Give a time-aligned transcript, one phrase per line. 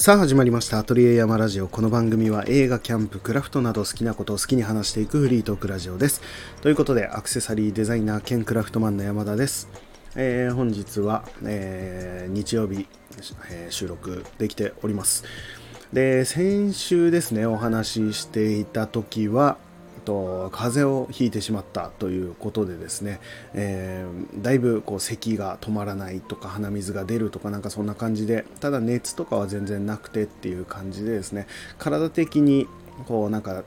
[0.00, 0.78] さあ始まりました。
[0.78, 1.66] アトリエ山ラジオ。
[1.66, 6.22] この番組は映画キャンプクラフトなど好きなことを好きに話していくフリートークラジオです。
[6.62, 9.68] ということでアクセサリーデザイナー兼クラフトマンの山田です、
[10.14, 12.86] えー本日は、えー日曜日、
[13.50, 15.24] えー収録できております。
[15.92, 19.58] で先週ですねお話ししていた時は
[20.08, 23.20] と風邪をひいてしまったということでですね、
[23.52, 31.46] えーだいぶこう咳が止まらないとか鼻水が出るとかなんかそんな感じでただ熱とかは全然なくてっていう感じでですね
[31.78, 32.66] 体的に
[33.06, 33.64] こうなんか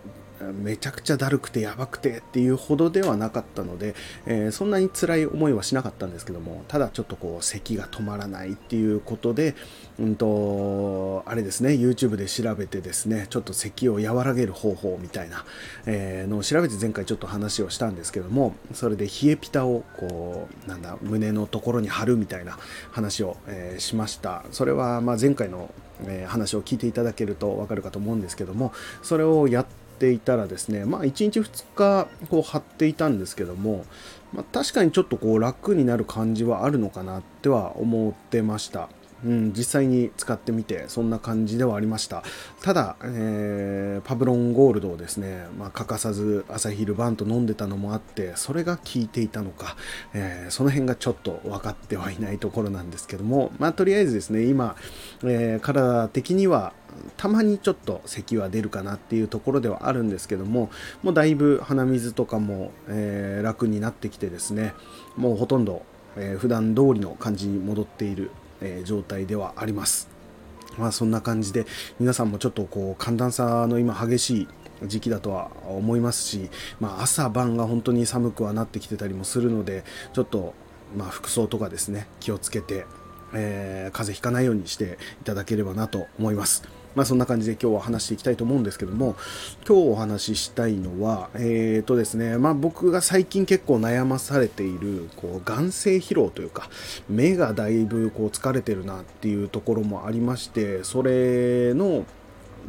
[0.54, 3.96] めちゃくちゃだるくてやばくてっていうほどではなかったので、
[4.26, 9.56] えーそんなに辛い思いはしなかったんですけどもただちょっとこう咳が止まらないっていうことで、
[10.00, 15.46] うんとあれですね YouTube で調べてですねちょっと咳を和らげる方法みたいな、
[15.86, 22.58] えーのを調べて前回ちょっと話をしたんですけどもそれで冷えピタをこうなんだ胸のところに貼るみたいな
[22.92, 24.44] 話を、えーしました。
[24.52, 25.74] それはま前回の、
[26.06, 33.86] え話を聞いていただけるとわかるかと思うんですけどもそれをやってていたらですねまあ1日2日こう貼っていたんですけども、
[34.34, 38.90] まあ、確かにちょっとこう楽になる感じはあるのかなっては思ってました。
[39.24, 42.24] うん、実際に使ってみてそんな感じではありました。
[42.62, 49.76] ただ、えーパブロンゴールドをですね、まあ、欠かさず朝昼晩と飲んでたのもあってそれが効いていたのか、
[50.14, 54.76] えーその辺がちょっと分かってはいないところなんですけども、まあ、とりあえずですね今、
[55.24, 56.74] えー体的には
[57.16, 60.70] たまにちょっと咳は出るかなっていうところではあるんですけども
[61.04, 64.74] もうだいぶ鼻水とかも、えー楽になってきてですね
[65.16, 65.84] もうほとんど、
[66.18, 70.10] えー普段通りの感じに戻っている、え状態ではあります。
[70.78, 71.66] まあそんな感じで
[72.00, 74.48] 皆さんもちょっとこう寒暖差の今激しい
[74.88, 80.54] 時期だとは思いますし、まあ、朝晩が本当に寒くはなってきてたりもするのでちょっと
[80.96, 82.86] まあ服装とかですね気をつけて、
[83.34, 86.81] えー風邪ひかないようにしていただければなと思います。
[86.96, 89.16] まあそんな感じで今日は話していきたいと思うんですけども
[89.68, 96.70] 今日お話ししたいのはえーとですねまあ僕が最近結構悩まされているこう眼性疲労というか
[97.10, 102.06] 目がだいぶこう疲れてるなっていうところもありましてそれの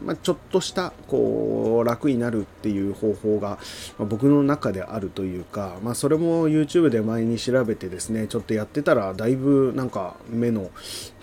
[0.04, 3.58] まあ、ちょっとしたこう楽になるっていう方法が、
[3.98, 10.70] ま僕の中であるというか、まあ、それも YouTube で前に調べてですねちょっとやってたらだいぶなんか目の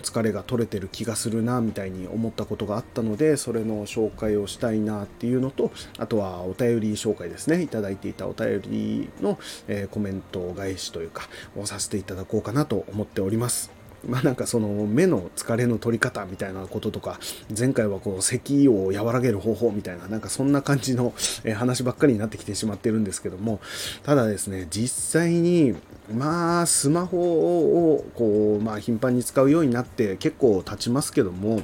[0.02, 9.38] 疲れが取れてる気がするなみたいに思ったことがあったのでそれの紹介をしたいなっていうのとあとはお便り紹介ですねいただいていたお便りの、
[9.68, 13.79] えコメント返しというかをさせていただこうかなと思っております。
[14.06, 17.18] まあなんかその目の疲れの取り方みたいなこととか
[17.56, 21.12] 前回はこう咳を和らげる方法みたいななんかそんな感じの
[21.54, 23.60] 話ばっかりになってきてしまってるんですけども
[24.02, 25.74] ただですね実際に
[26.14, 31.62] まあスマホをこうまあ頻繁に使うようになって結構経ちますけども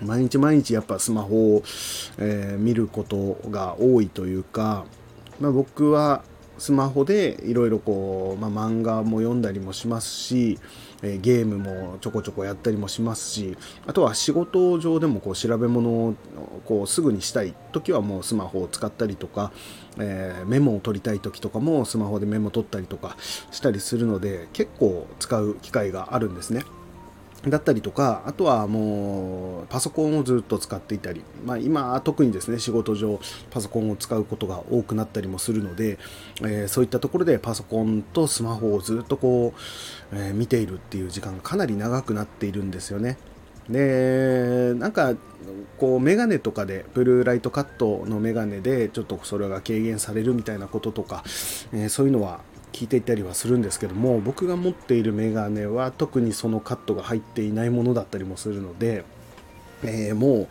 [0.00, 1.62] 毎日毎日やっぱスマホを、
[2.18, 4.84] えー見ることが多いというか、
[5.40, 6.22] まあ、僕は
[6.58, 10.58] スマホでいろいろこう、まあ、漫画も読んだりもしますし、
[11.02, 16.14] えゲームもちょこちょこやったりもしますしあとは仕事上でもこう調べ物を
[16.64, 19.52] こうすぐにしたい時はもうスマホを使ったりとか、
[19.98, 23.16] えーメモを取りたい時とかもスマホでメモ取ったりとか
[23.50, 26.62] したりするので結構使う機会があるんですね。
[27.46, 35.98] だったりとかあとはもうパソコンをずっと使っていたり、まあ、今特にですね仕事上パソコンを使うことが多くなったりもするので、
[36.40, 39.54] えーそういったところでパソコンとスマホをずっとこ
[40.12, 43.16] う、えー見ているっていう時間がかなり長くなっているんですよね。
[43.70, 45.14] でなんか
[45.78, 51.22] こうメガネとかでブルーライトカットのメガネでちょっとそれが軽減されるみたいなこととか、
[51.72, 52.40] えーそういうのは
[52.72, 59.04] 聞いていたりはするんですけども僕が持っているメガネは特にそのカットが入っていないものだったりもするので、
[59.82, 60.48] えーもう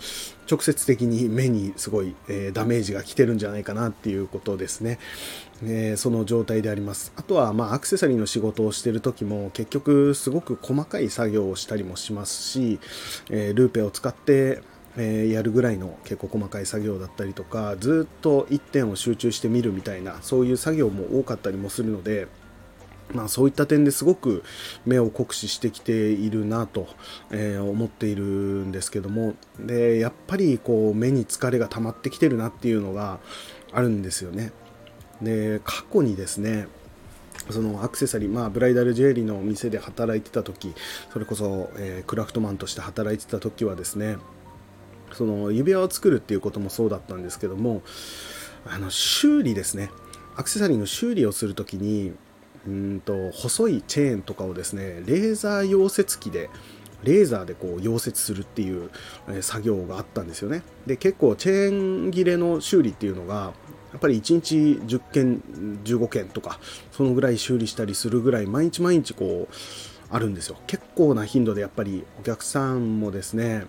[0.49, 4.97] 直接的に目にすごい、えーダメージが来てるんじゃないかなっていうことですね、
[5.63, 7.11] えーその状態であります。
[7.17, 12.79] あとはまあアクセサリーの仕事をしている時も結局すごく細かい作業をしたりもしますし、
[13.29, 14.61] えルーペを使って
[14.97, 22.27] えやるぐらいの結構細かい作業だったりとかずっと一点を集中して見るみたいなそういう作業も多かったりもするので
[23.13, 24.43] まあ、そういった点ですごく
[24.85, 26.87] 目を酷使してきているなと、
[27.31, 33.19] え思っているんですけどもでやっぱりこう目に疲れが溜まってきてるなっていうのが
[33.71, 34.51] あるんですよね。
[35.21, 36.67] で過去にですね
[37.49, 40.75] そのアクセサリー、まあ、ブライダルジュエリーの店で働いてた時
[41.13, 44.17] それこそ、えークラフトマンとして働いてた時はですね
[45.17, 47.81] その指輪を作るっていうこともそうだったんですけども
[48.65, 49.89] あの修理ですね
[50.35, 52.13] アクセサリーの修理をするときに
[52.67, 56.51] うんと細いチェーンとかをですねレーザー溶接機で
[57.03, 58.89] レーザーでこう溶接するっていう、
[59.41, 60.63] 作業があったんですよね。
[60.87, 63.53] で結構チェーン切れの修理っていうのが
[63.91, 65.41] やっぱり1日10件
[65.83, 66.59] 15件とか
[66.91, 69.53] そのぐらい修理したりするぐらい毎日毎日こう
[70.09, 73.65] あるんですよ結構な頻度でやっぱりお客さんもですね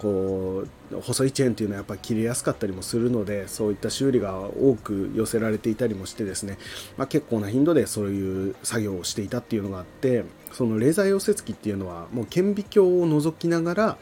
[0.00, 6.56] こう細いチェーンっていうのはやっぱり切れやすかったりもするのでそういった修理が多く寄せられていたりもしてですね、
[6.96, 13.98] まあ、結構な頻度でそういう作業をしていたっていうのがあってそのレーザー溶接機っていうのはもう顕微鏡を覗きながら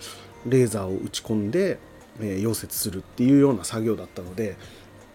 [0.47, 1.79] レーザーを打ち込んで、
[2.21, 4.56] えー、溶接するっていうような作業だったので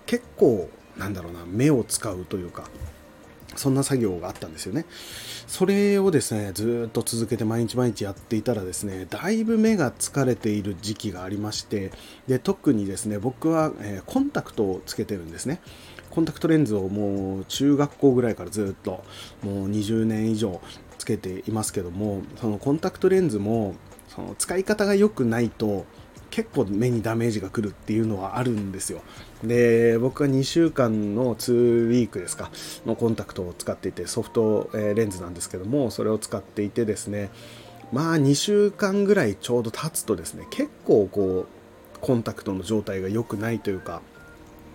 [0.06, 2.66] 結構なんだろうな目を使うというか
[3.56, 4.86] そんな作業があったんですよね。
[5.48, 11.92] それをですね、ずっと続けて毎日毎日やっていたらですね、だいぶ目が疲れている時期がありまして、
[12.28, 15.62] で特にですね、僕は、えー、コンタクトをつけてるんですね。
[16.10, 19.04] コンタクトレンズをもう中学校ぐらいからずっと
[19.42, 20.62] もう20年以上
[21.00, 23.76] つけていますけども、そのコンタクトレンズも
[24.10, 25.86] その使い方が良くないと
[26.30, 29.02] 結構目にダメージが来るっていうのはあるんですよ。
[29.44, 32.50] で、僕は2週間の2ウィークですか、
[32.86, 37.30] のコンタクトを使っていて、ソフトレンズなんですけども、それを使っていてですね、
[37.92, 44.02] まあ2週間ぐらいちょうど経つとですね、結構こう、コンタクトの状態が良くないというか、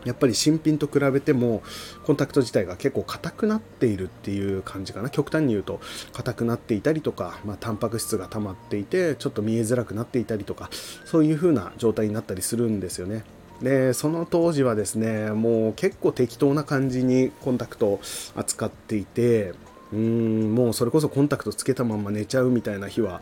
[0.04, 1.62] やっぱり新品と比べても
[2.04, 5.10] コンタクト自体が結構硬くなっているっていう感じかな。
[5.10, 5.80] 極端に言うと
[6.12, 10.70] 硬くなっていたりとか、まあ、タンパク質が溜まっていてちょっと見えづらくなっていたりとか
[11.04, 13.24] そういう風な状態になったりするんですよね。
[13.62, 18.00] でその当時はですねもう結構適当な感じにコンタクト
[18.36, 19.52] 扱っていて
[19.92, 23.20] うんもうそれこそコンタクトつけたまま寝ちゃうみたいな日は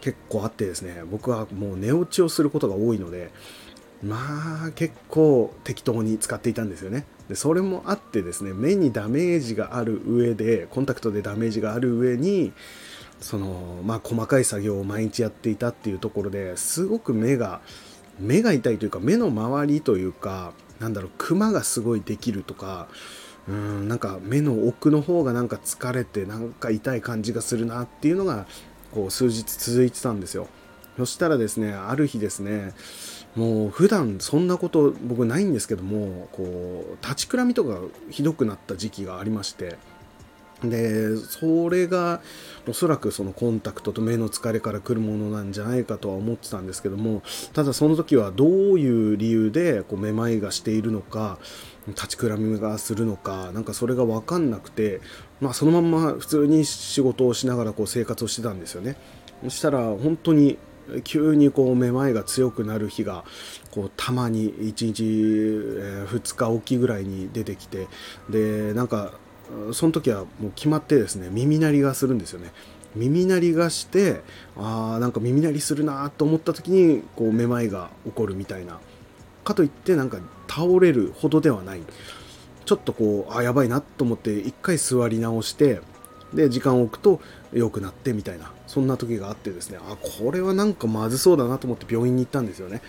[0.00, 3.30] 結構あってですね僕はもう寝落ちをすることが多いので
[4.02, 7.06] まあ結構適当に使っていたんですよね。
[7.28, 12.52] でそれもあってですね目にダメージがある上でコンタクトでダメージがある上に
[13.20, 17.60] そのまあ細かい作業を毎日やっていたっていうところですごく目が
[18.18, 22.88] 目が痛いというか目の周りというかなんだろうクマがすごいできるとか
[23.48, 28.46] うんなんか目の奥の方がなんか疲れてなんか痛い感じがするなっていうのが
[28.92, 30.48] こう数日続いてたんですよ。
[30.96, 32.72] そしたらですねある日ですね
[33.34, 37.80] もう普段そんなこと僕ないんですけどもこう立ちくらみとか
[38.10, 39.76] ひどくなった時期がありまして
[40.62, 42.22] でそれが
[42.66, 47.22] おそらくそのコンタクトと目の疲れから来るものなんじゃないかとは思ってたんですけども
[47.52, 48.48] ただその時はどう
[48.80, 51.38] いう理由でこうめまいがしているのか
[51.88, 55.00] 立ちくらみがするのかなんかそれが分かんなくて、
[55.40, 58.96] まあ、そのまんま普通に仕事をしながらこう生活をしてたんですよね。
[59.44, 60.58] そしたら本当に
[61.04, 63.24] 急にこうめまいが強くなる日が
[63.70, 67.88] こうたまに1日、え2日おきぐらいに出てきて
[68.30, 69.12] でなんか
[69.72, 72.52] その時はもう決まってですね耳鳴りがするんですよね。
[72.94, 74.22] 耳鳴りがして
[74.56, 78.78] あなんか耳鳴りするなと思った時にこうめまいが起こるみたいな。
[79.44, 81.80] かといってなんか倒れるほどではない。
[82.64, 85.80] ちょっとこうあやばいなと思って一回座り直して
[86.34, 87.20] で時間を置くと
[87.52, 88.52] 良くなってみたいな。
[88.66, 92.82] そんな時があってですねあこれはなんかまずそうだなと思って病院に行ったんですよね。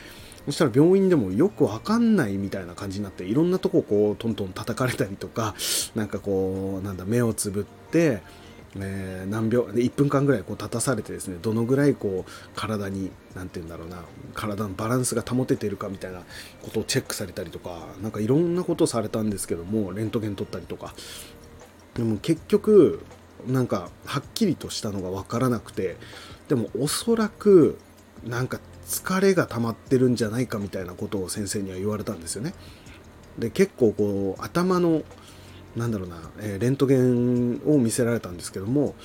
[0.48, 5.56] そしたら病院でもよくわかんないみたいな感じになっていろんなとこをこうトントン叩かれたりとか
[5.94, 8.22] なんかこうなんだ目をつぶって
[8.80, 16.20] えー、何秒1分間ぐらいこう立たされてですねどのぐらいこう体に何て言うんだろうな体のバランスが保ててるかみたいな
[16.62, 20.94] ことをチェックされたりとか何かいろんなことをされたんですけどもレントゲン取ったりとか。
[21.96, 23.04] でも結局
[23.48, 25.96] なんかはっきりとしたのが分からなくて
[26.48, 27.80] でもおそらく
[28.24, 32.54] なんか疲れが溜まってるんじゃないかみたいなことを先生には言われたんですよね。
[33.38, 35.04] で結構こう頭の
[35.76, 38.96] なんだろうな、えー、レントゲンを見せられたんですけども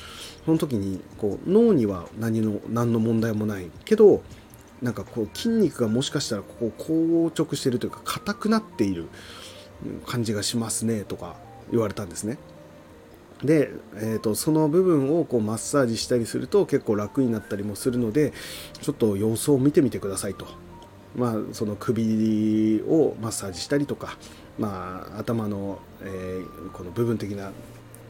[0.46, 4.22] その時にこう脳には何の何の問題もないけど
[4.80, 9.08] なんかこう筋肉がもしかしたらここ硬直してるというか硬くなっている
[10.06, 11.36] 感じがしますねとか
[11.70, 12.38] 言われたんですね。
[13.44, 18.32] で、えーと、その部分をこうマッサージしたりすると結構楽になったりもするので
[18.80, 20.46] ちょっと様子を見てみてくださいと、
[21.16, 24.16] まあ、その首をマッサージしたりとか、
[24.58, 27.50] まあ、頭の、えー、この部分的な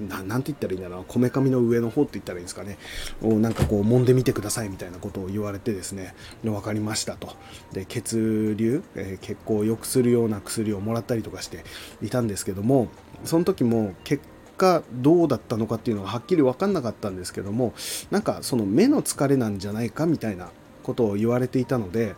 [0.00, 2.78] ななんて言ったらいいんだろうこめかみの上の方って言ったらいいんですかね。
[3.22, 7.34] をなんかこう揉んでみてくださいみたいなことを言われてですね分かりましたと。
[7.72, 11.64] で血流、えー、血行を良くするような薬をもらったりとかして
[12.00, 12.88] いたんですけども
[13.24, 14.24] その時も結
[14.56, 17.75] 果どうだったのかっていうのがはっきり分かんなかったんですけども
[18.11, 20.50] なんかその目の疲れなんじゃないかみたいな
[20.82, 22.14] ことを言われていたので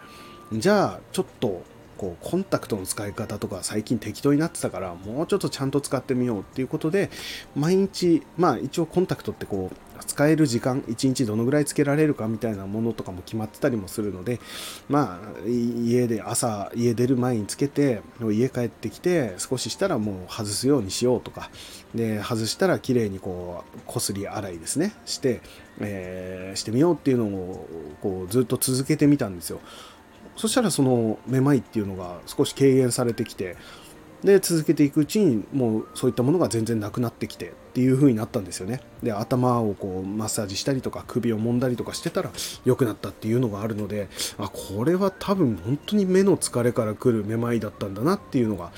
[0.52, 1.62] じゃあちょっと
[1.96, 7.10] こうコンタクトの使い方とか最近適当になってたからもうちょっとちゃんと使ってみようっていうことで
[7.54, 9.76] 毎日まあ一応コンタクトってこう
[10.06, 14.40] 使える時間1日どのぐらいつけられるかみたいなものとかも決まってたりもするので
[14.88, 21.50] まあ家で朝家出る前につけて家帰ってきて少ししたらもう外すようにしようとか
[21.94, 25.40] で外したら綺麗にこうこすり洗いですねして、
[25.80, 27.68] えー、してみようっていうのを
[28.02, 29.60] こうずっと続けてみたんですよ。
[30.36, 33.56] そしたらそのめまいっていうのが少し軽減されてきて
[34.24, 38.80] で続けていくうちにもうそういったものが全然なくなってきてっていう風になったんですよね。
[39.02, 42.30] で頭をこうマッサージしたりとか首を揉んだりとかしてたら
[42.64, 48.72] 良くなったっていうのがあるのであこれは多分本当に目の疲れから来るめまいだったんだなっていうのが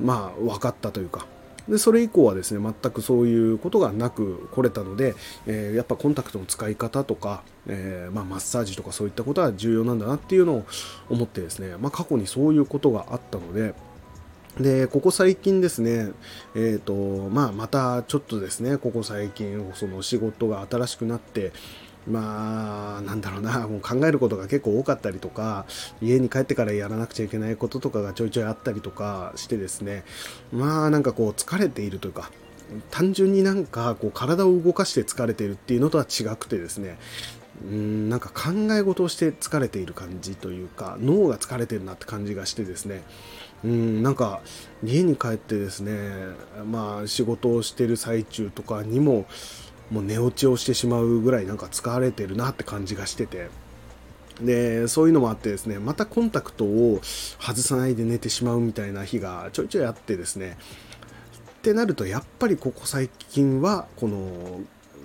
[0.00, 1.26] まあ分かったというか。
[1.68, 5.16] でそれ以降はですね全くそういうことがなく来れたので、
[5.46, 10.66] えー、やっぱコンタクトの使い方とか、えー、まあ、マッサージとかそういったことは重要なんだなっていうのを
[11.10, 13.74] 思ってですね、まあ、過去にそういうことがあったので
[14.60, 16.12] で、ここ最近ですね、
[16.54, 16.94] えっ、ー、と、
[17.28, 21.52] まあ、またちょっとですね、ここ最近、その仕事が新しくなって、
[22.08, 25.66] まあ、なんだろうな、もう考えることが結構多かったりとか、
[26.00, 30.04] 家に帰ってからやらなくちゃいけないこととかがちょいちょいあったりとかしてですね、
[30.52, 32.30] まあ、なんかこう、疲れているというか、
[32.90, 36.98] 単純になんかこう体を動かして疲れているっていうのとは違くてですね、
[37.64, 43.02] うんなんか考え事をして疲れている感じというか脳が疲れてるなって感じがしてですね
[43.64, 44.42] うんなんか
[44.84, 45.92] 家に帰ってですね
[46.70, 49.26] まあ仕事をしてる最中とかにも
[49.90, 53.48] もう寝落ちをしてしまうぐらいなんか疲れてるなって感じがしてて。
[54.40, 60.58] でそういうのもあってですねまたコンタクトを外さないで寝てしまうみたいな日がちょいちょいあってですね
[61.58, 64.60] ってなるとやっぱりここ最近はこの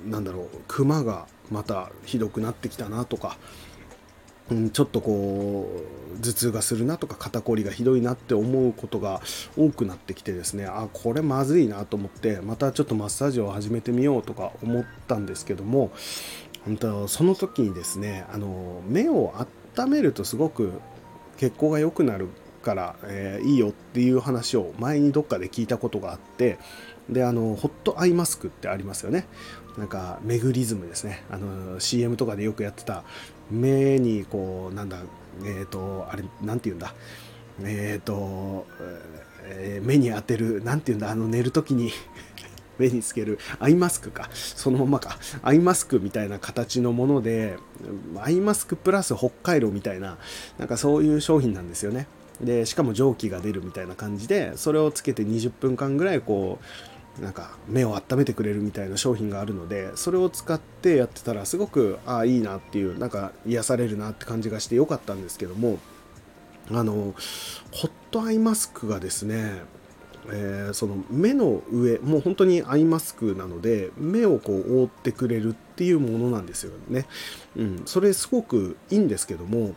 [0.05, 3.38] なんだろうクマがまたひどくなってきたなとか
[4.51, 5.67] うん、ちょっとこ
[6.17, 9.22] う頭痛がするなとか肩こりがひどいなって思うことが
[9.58, 15.91] 多くなってきてですねあこれまずいなと思ってまたちょっとマッサージを始めてみようとか思ったんですけども
[16.65, 19.34] 本当その時にですねあの目を
[19.77, 20.74] 温めるとすごく
[21.38, 22.27] 血行が良くなる
[22.62, 26.60] から、えー、いいよっていう話を前にどっかで聞いたことがあって
[27.10, 29.25] であのホットアイマスクってありますよね。
[29.77, 31.24] なんかメグリズムですね。
[31.29, 33.03] あの CM とかでよくやってた
[33.51, 35.00] 目にこうなんだ
[35.43, 36.93] えっ、ー、とあれなんて言うんだ？
[37.63, 38.65] えっ、ー、と、
[39.43, 41.12] えー、目に当てるなんて言うんだ？
[41.12, 41.91] あの寝る時に
[42.79, 44.29] 目につけるアイマスクか？
[44.34, 45.17] そのままか？
[45.43, 47.58] アイマスクみたいな形のもので
[48.20, 50.17] アイマスクプラス北海道みたいな
[50.58, 52.08] なんかそういう商品なんですよね。
[52.39, 56.65] でしかも蒸気が出るみたいな感じでそれをつけて20分間ぐらいこう
[57.20, 65.80] なんか目を温めてくれるみたいな商品があるのでそれを使ってやってたらすごくああいいなっていうなんか癒されるなって感じがしてよかったんですけども
[66.70, 67.13] あのホ
[67.88, 69.62] ットアイマスクがですね
[70.30, 77.08] えー、その目の上もう本当にアイマスクなので目をこう覆ってくれるっていうものなんですよね、
[77.56, 79.74] うん、それすごくいいんですけども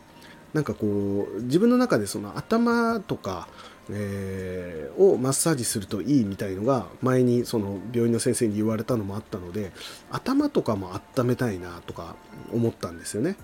[0.53, 3.49] なんかこう自分の中でその頭とか
[3.91, 9.73] えー、をマッサージするといいみたいのが前にその病院の先生に言われたのもあったので
[10.11, 12.17] 頭とかも温めたいなとか
[12.53, 13.37] 思ったんですよね。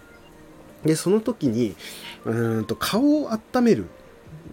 [0.85, 1.77] でその時に
[2.25, 3.85] うんと顔を温める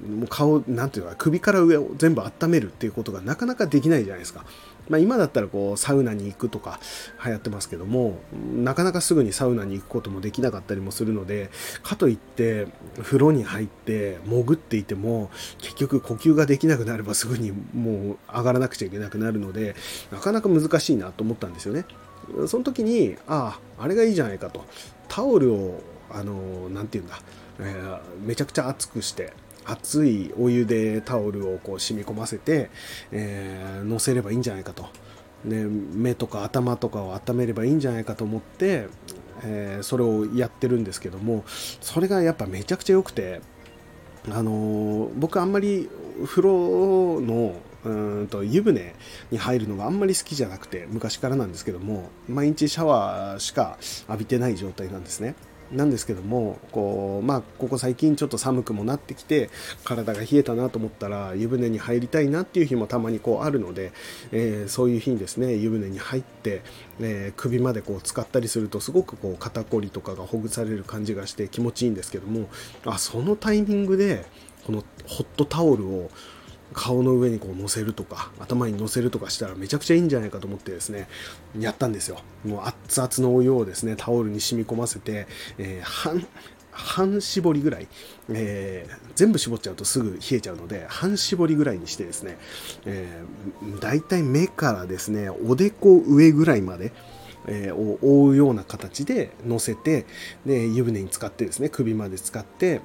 [0.05, 4.45] もう顔なんていうか首から上を全部温めるっていうことがなかなかできないじゃないですか。
[4.89, 6.79] まあ、今だったらこうサウナに行くとか
[7.23, 8.19] 流行ってますけども
[8.55, 11.49] なかなかすぐにサウナに行くこともできなかったりもするので
[11.83, 12.67] かといって
[13.01, 15.29] 風呂に入って潜っていても
[15.59, 19.75] 結局呼吸ができなくなればすぐにもう上がらなくちゃいけなくなるので
[20.11, 21.85] なかなか難しいなと思ったんですよね。
[22.47, 24.65] その時にあああれがいいじゃないかと
[25.07, 27.21] タオルをあの何て言うんだ、
[27.59, 29.33] えー、めちゃくちゃ熱くして
[29.67, 32.69] 熱いお湯でタオルをこう染み込ませて、
[33.11, 34.87] えー、乗せればいいんじゃないかと。
[35.45, 38.87] で目とか頭とかを温めればいいんじゃないかと思って、
[39.43, 43.41] えー、それをやってるんですけどもそれがやっぱめちゃくちゃ良くて、
[44.29, 45.89] あのー、僕あんまり
[46.25, 47.55] 風呂の
[47.85, 48.95] うんと湯船
[49.31, 55.35] に入るのがあんまり好きじゃなくて昔からなんですけども毎日シャワーしか浴びてない状態なんですね。
[55.71, 59.49] なんですけどもこう、まあ、ここ最近ちょっと寒くもなってきて
[59.83, 63.91] 体が冷えたなと思ったら湯船に入りたいなっていう日もたまにこうあるので、
[64.31, 66.61] えー、そういう日にですね湯船に入って、
[66.99, 72.47] えー、首までこう使ったりするとすごくこう肩こりとかがほぐされる感じがして気持ちいいんですけども
[72.85, 74.25] あそのタイミングで
[74.65, 76.11] このホットタオルを
[76.73, 81.07] 顔の上にこう乗せるとか頭に乗せるとかしたらめちゃくちゃいいんじゃないかと思ってですね
[81.57, 82.19] やったんですよ。
[82.45, 86.27] もう熱々のお湯をですねタオルに染み込ませて、えー、半
[86.71, 87.87] 半絞りぐらい、
[88.29, 92.37] えー、全部絞っちゃうとすぐ冷えちゃうので半絞りぐらいにしてですね、
[92.85, 96.91] えー、だいたい目からですねおでこ上ぐらいまで、
[97.47, 100.05] えー、を覆うような形で乗せて
[100.45, 102.81] で湯船に使ってですね首まで使って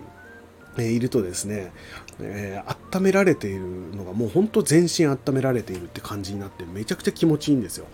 [0.78, 1.70] えいるとですね、
[2.20, 3.62] えー、温められている
[3.94, 7.86] のがもうほんと全身温められているって感じになってめちゃくちゃ気持ちいいんですよ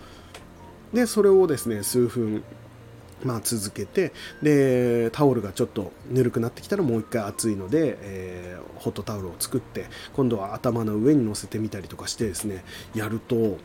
[0.92, 2.42] でそれをですね数分
[3.24, 13.58] まあ、続けてでタオルがちょっとぬるくなってきたらもう一回熱いので、えー、ホットタオルを作って今度は頭の上に乗せてみたりとかしてですねやると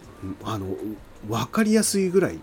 [0.44, 0.76] あの
[1.28, 2.40] 分かりやすいぐらい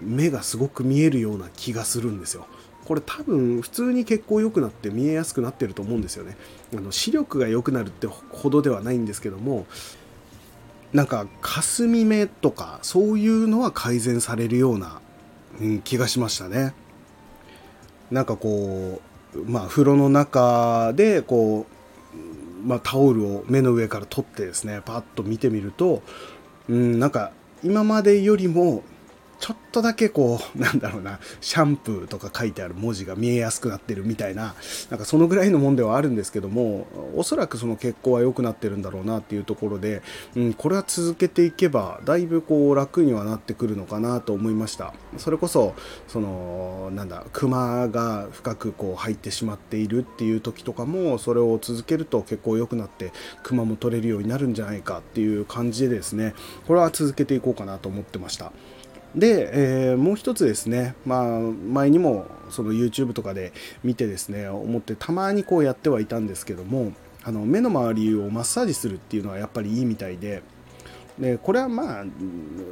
[0.00, 2.46] 目がすごく見えるような気がするんですよ。
[2.84, 6.36] これ多分普通に血行良くなって見えやすくなってると思うんですよね。
[6.76, 9.66] あの視力が良くなるってほどではないんですけども
[10.92, 15.00] なんか霞目とかそういうのは改善されるような
[15.60, 16.74] うん、気がしましたね。
[18.10, 19.00] なんかこ
[19.34, 21.66] う、まあ、風呂の中でこ
[22.64, 26.02] う、まあ、タオルを目の上から取ってですねパッと見てみると、
[26.68, 27.32] うん、なんか
[27.64, 28.82] 今までよりも
[29.42, 34.54] ちょっとだけこう、 なんだろうな、シャンプーとか書いてある文字が見えやすくなってるみたいな、
[34.88, 40.00] なんかそのぐらいのもんではあるんですけども、おそらくその血行は良くなってるんだろうなっていうところで、
[40.36, 44.94] うん、これは続けていけば、だいぶこう楽にはなってくるのかなと思いました。
[45.18, 45.74] それこそ、
[46.06, 56.32] その、なんだ、クマが深くこう入ってしまっているっていう時とかも、それを続けると血行良くなって、クマも取れるようになるんじゃないかっていう感じでですね、
[56.68, 58.52] これは続けていこうかなと思ってました。
[59.14, 63.52] で、えー、もう一つですね、まあ、前にもその YouTube とかで
[63.84, 66.92] 見てですね思ってたまにこうやってはいたんですけども
[67.24, 70.42] あの目の周りをマッサージするっていうのはやっぱりいいみたいで
[71.18, 72.04] でこれはまあ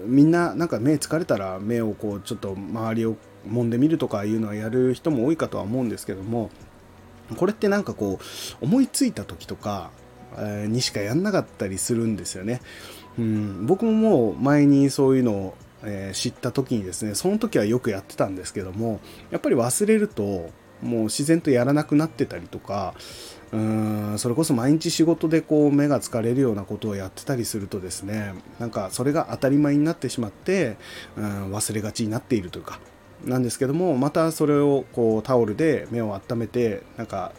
[0.06, 3.16] みんななんか目疲れたら目をこうちょっと周りを
[3.47, 6.50] 揉んでみるとかいうのはやる人も多いかとは思うんですけども
[7.37, 8.18] これってなんかこ
[8.61, 9.90] う思いついた時とか、
[10.37, 12.61] え、にしかやんなかったりするんですよね。
[13.18, 20.50] うん、僕ももう前にそういうのをえー、知った時にですねその時はよくやってたんですけどもやっぱり忘れると
[20.82, 22.95] もう自然とやらなくなってたりとか
[23.52, 30.76] うーんそれこそ毎日仕事でこう目が疲れるようなことをやってたりするとですねなんかそれが当たり前になってしまって
[31.16, 32.80] うん忘れがちになっているというか
[33.25, 37.32] なんですけどもまたそれをこうタオルで目を温めてなんか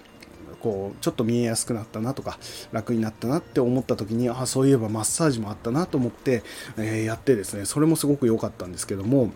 [0.61, 2.37] こうちょっと見えやすくなったなとか
[2.71, 6.43] 楽になったなって思った時にあそういえばマッサージもあったなと思って、
[6.77, 9.31] えー、やってですねそれもすごく良かったんですけども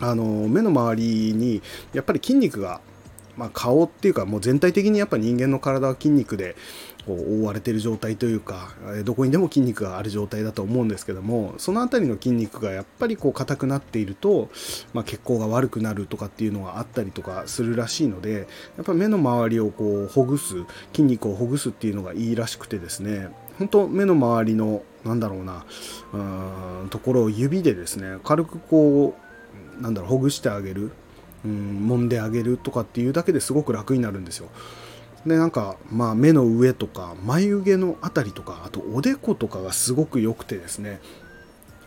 [0.00, 1.62] あの目の周りに
[1.92, 2.80] やっぱり筋肉が
[3.36, 6.54] まあ、顔っていうかもう全体的にやっぱ人間の体は筋肉で
[7.06, 8.70] こう覆われている状態というか
[9.04, 14.50] どこにでも筋肉がある状態だと思うんですけどもその辺りの筋肉がやっぱりこう硬くなっていると、
[14.92, 25.64] まあ、血行が悪くなるとかっていうのがあったりとかするらしいのでやっぱ目の周りをこうほぐす筋肉をほぐすっていうのがいいらしくてですね本当目の周りのなんだろうな
[26.12, 29.16] うんところを指でですね軽くこ
[29.78, 30.92] うなんだろうほぐしてあげる
[31.44, 34.48] うん揉んであげるとかっていうだけですごく楽になるんですよ。
[35.26, 41.00] でなんかまあ目の上とか眉毛の辺りとかあとおでことかがすごく良くてですね。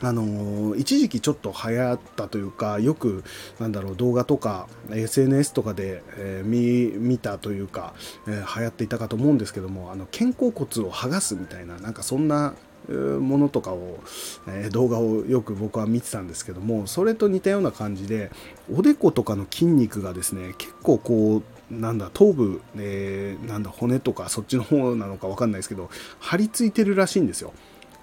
[0.01, 3.23] あの、一時期ちょっと流行ったというかよく
[3.59, 7.93] なんだろう動画とか SNS とかで、えー、見たというか、
[8.27, 12.55] えー、流行っていたかと思うんですけどもあの肩甲骨を剥がすみたいななんかそんな
[12.87, 13.99] ものとかを、
[14.47, 18.29] え動画をよく僕は見てたんですけどもそれと似たような感じで
[18.71, 27.53] おでことかの筋肉がですね結構こうなんだ頭部、えー、なんだ骨とかそっちの方なのか分かんないですけど張り付いてるらしいんですよ。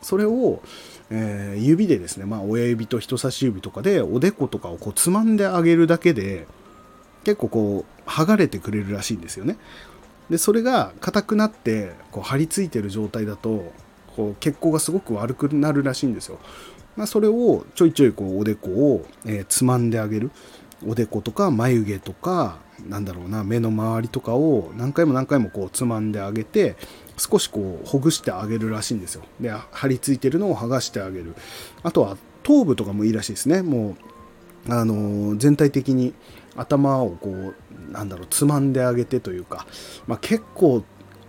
[0.03, 0.61] それを、
[1.11, 6.47] えー、指でですね、まあ、親指と人差し指とかでおでことかをこうつまんであげるだけで
[7.23, 9.57] 結構こう剥がれてくれるらしいんですよね。
[10.29, 13.73] でそれが硬くなってこう張り付いてる状態だと
[14.17, 16.39] こう血行がすごく悪くなるらしいんですよ。
[16.97, 20.31] まあ、それをちょいちょいこうおでこを、えー、つまんであげる。
[20.85, 26.77] おでことか眉毛とかなんだろうな目の周りとかを何回も何回もこうつまんであげて
[27.17, 29.23] 少しこうほぐしてあげるらしいんですよ。
[29.41, 31.35] で張り付いてるのを剥がしてあげる。
[31.83, 33.63] あとは頭部とかもいいらしいですね。
[33.63, 33.97] も
[34.69, 36.15] うあの全体的に
[36.57, 37.55] 頭をこう
[37.93, 39.67] なんだろうつまんであげてというか、
[40.07, 40.83] まあ、結構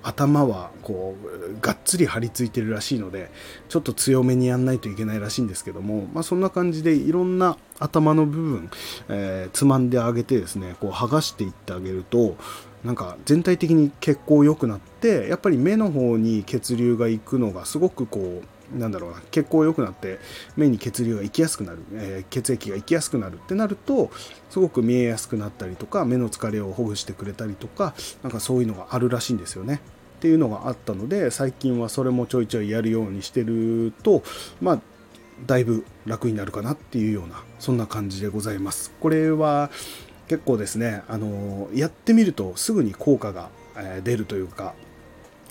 [0.04, 3.32] 頭はこうがっつり張り付いてるらしいので
[3.70, 8.70] ちょっと強めにやんないといけないらしいんですけども、まあ、そんな感じでいろんな頭の部分、
[9.10, 12.36] えー、つまんであげてですねこう剥がしていってあげると
[12.84, 20.20] なんか全体的に血行良くなってやっぱり目の方に血流が行くのがすごくこうなんだろうな血行良くなって
[20.58, 24.12] 目に血流が行きやすくなる、えー、血液が行きやすくなるってなると
[24.50, 29.82] すごく見えやすくなったりとか目の疲れをほぐしてくれたりとかなんかそういうのがあるらしいんですよね。
[30.24, 34.24] っていうのがあったので最近はそれもちょいちょいやるようにしてると
[34.62, 34.82] まあ
[35.46, 38.94] だいぶ楽になるかなっていうようなそんな感じでございます。
[39.02, 39.70] これは
[40.30, 43.50] 結構ですねあのやってみるとすぐに効果が
[44.06, 44.76] 出るというか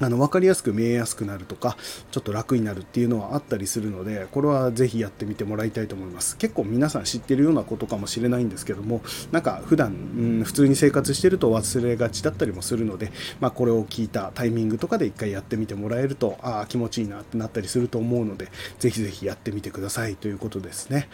[0.07, 1.77] あの分かりやすく見えやすくなるとか
[2.11, 6.37] ちょっと楽になるっていうのはあったりするのでこれはぜひやってみてもらいたいと思います。
[6.37, 9.93] 結構皆さん知ってるようなことかもしれないんですけどもなんか普段、う
[10.41, 21.09] ん、普通に生活してると忘れがちだったりもするので、まあ、これを聞いたタイミングとかで一回やってみてもらえるとああ気持ちいいなってなったりすると思うのでぜひぜひやってみてくださいということですね。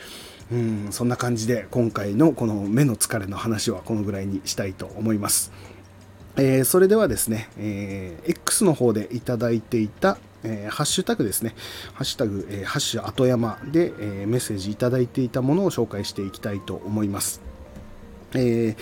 [0.50, 5.52] うんそんな感じで今回のこの目の疲れの話はこのぐらいにしたいと思います。
[6.38, 11.54] えー、それではですね、えー、X の方でいただいていた、えー、ハッシュタグですね、
[11.94, 17.40] ハッシュタグ、え、ハッシュ後山で、えメッセージいただいていたものを紹介していきたいと思います。
[18.34, 18.76] え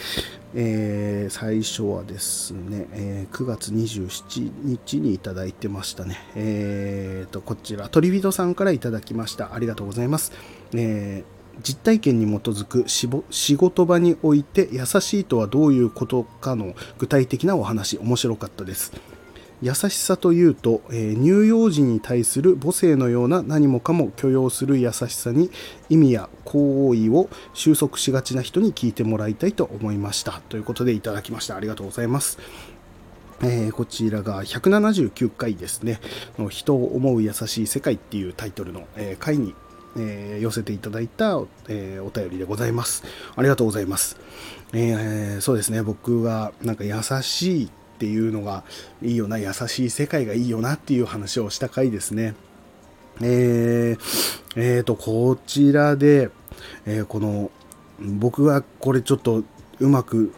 [0.55, 6.19] えー、最初はですね、えー、9月27日にいただいてましたね。
[6.35, 9.55] えーと、こちら、鳥人さんからいただきました。
[9.55, 10.33] ありがとうございます。
[10.75, 12.85] えー実体験に基づく
[13.31, 18.92] 仕事場において優しいとはどういうことかの具体的なお話面白かったです。
[19.62, 25.51] 優しさというと、えー、乳幼児に対する母性のような何もかも許容する優しさに
[25.88, 30.42] 意味や行為を収束しがちな人に聞いてもらいたいと思いました。
[30.51, 31.57] ということでいただきました。
[31.57, 32.38] ありがとうございます。
[33.42, 36.01] えー、こちらが179回ですね。
[36.38, 39.55] の「人を思う優しい世界」っていうタイトルの、えー、回に
[39.96, 43.04] えー、寄せていただいた、えー、お便りでございます。
[43.35, 44.18] ありがとうございます。
[44.72, 48.64] えー、そうですね、僕はなんか優しいっていうのが
[49.02, 52.35] いいよな、優しい世界がいいよなっていう話をした回ですね。
[53.22, 53.98] えー、
[54.56, 56.30] えー、と、こちらで、
[56.85, 57.50] えこの、
[57.98, 59.42] 僕はこれちょっと
[59.80, 60.32] うまく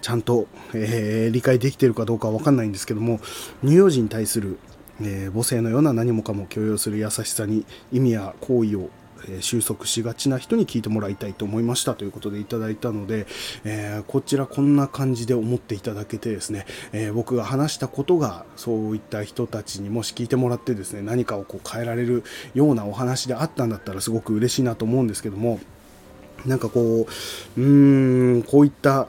[0.00, 3.20] ちゃんと、えー理解できてるかどうかわかんないんですけども、
[3.62, 4.58] 乳幼児に対する
[5.00, 8.90] えー、母性のような何もかも許容する優しさに意味や行為を
[9.28, 13.26] え収束しがちな人に聞いてもらいたいと思いましたということでいただいたので、
[13.64, 25.60] えー、こちらこんな感じで思っていただけてですね、え、僕が話したことがそういった人たちにもし聞いてもらってですね何かをこう変えられるようなお話であったんだったらすごく嬉しいなと思うんですけども
[26.44, 27.06] なんかこ
[27.56, 29.08] ううーんこういった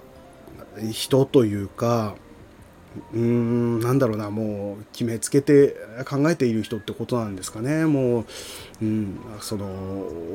[0.92, 2.16] 人というか
[3.14, 5.76] うーんなんだろうなもう決めつけて
[6.08, 7.86] 考えている人ってことなんですかね。
[7.86, 8.26] もう、
[8.82, 9.66] うん、その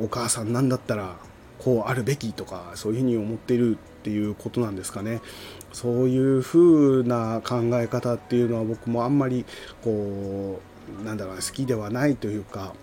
[0.03, 1.17] お母さんなんだったら
[1.59, 5.21] こうあるべきとかそういうふうに思っているっていうことなんですかね。
[5.73, 9.45] そういうふうな考え方っていうのは僕もあんまり
[9.83, 10.61] こ
[11.01, 12.75] うなんだろう好きではないというか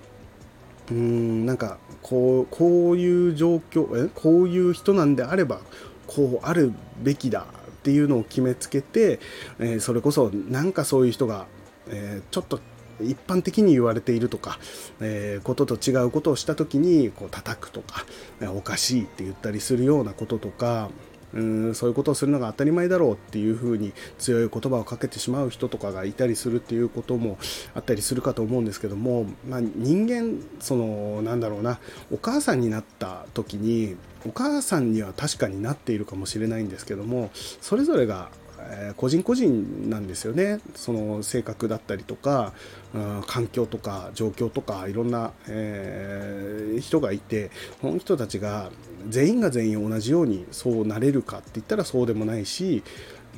[0.89, 5.59] うーんなんかこうこういう状況えこういう人なんであれば
[6.07, 7.45] こうあるべきだ
[7.89, 9.19] っていうのを決めつけて、
[9.58, 11.47] えー、それこそなんかそういう人が、
[11.89, 12.60] えー、ちょっと
[13.02, 14.60] 一般的に言われているとか、
[14.99, 18.06] えー、ことと違うことをした時にこう叩くとか、
[18.54, 20.89] おかしいって言ったりするようなこととか、
[21.33, 27.37] うんそういうことをするのが当たり前だろうっていうふうに強い言葉をかけてしまう人とかがいたりするっていうことも
[27.75, 31.79] あったりするかと思うんですけども、まあ、人間そのなんだろうな
[32.11, 38.29] お母さんになった時にお母さんには確かになっているかもしれないんですけどもそれぞれが
[38.71, 40.59] え個人個人なんですよね。
[40.75, 42.53] その性格だったりとか、
[42.93, 48.71] うん、環境とか状況とかいろんな、えー、人がいてこの人たちが
[49.07, 52.83] 全員が全員同じようにそうなれるかって言ったらそうでもないし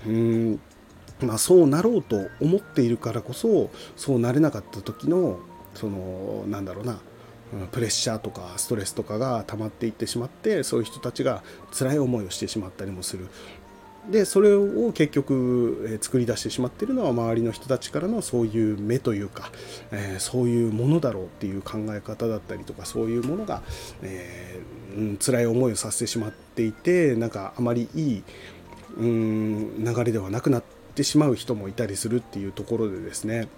[0.06, 0.60] うん
[1.22, 5.40] まあ、そうなろうと思っているからこそそうなれなかった時の
[5.76, 7.00] そのなんだろうな
[7.72, 11.44] プレッシャーとかストレスとかが溜まっていってしまってそういう人たちが
[11.78, 13.28] 辛い思いをしてしまったりもする。
[14.10, 19.52] でそれを結局、え、作り出してしまってるのは周りの人たちからのそういう目というか、
[19.92, 23.62] えー、そういうものだろうっていう考え方だったりとかそういうものが、
[24.02, 28.24] えー、うん、辛い思いをさせてしまっていてなんかあまりいい、
[28.98, 30.64] うん、流れではなくなっ
[30.96, 33.50] てしまう人もいたりするっていうところでですね。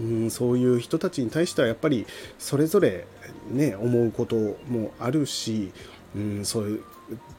[0.00, 2.06] うんそういう人たちに対してはやっぱり
[2.38, 3.04] それぞれ
[3.50, 5.70] ね思うこともあるし、
[6.16, 6.84] うん、そういう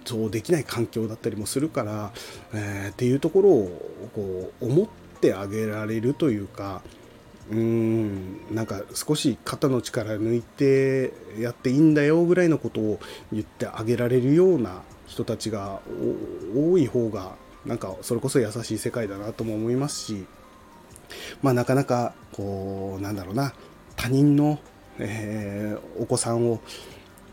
[0.06, 2.12] そうできない環境だったりもするから、
[2.54, 4.88] えー、っていうところをこう思っ
[5.20, 6.82] てあげられるというか
[7.52, 13.00] うんなんか少し肩の力抜いてやっていいんだよぐらいのことを
[13.32, 15.82] 言ってあげられるような人たちが
[16.56, 17.36] 多い方が
[17.66, 20.26] なんかそれこそ優しい世界だなとも思いますし
[21.42, 23.54] まあなかなかこうなんだろうな
[23.96, 24.60] 他人の
[25.00, 26.62] えー、お子さんを